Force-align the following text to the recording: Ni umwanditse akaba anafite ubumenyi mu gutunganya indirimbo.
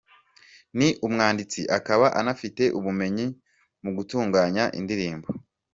Ni 0.77 0.89
umwanditse 1.05 1.61
akaba 1.77 2.05
anafite 2.19 2.63
ubumenyi 2.77 3.25
mu 3.83 3.89
gutunganya 3.97 4.63
indirimbo. 4.79 5.27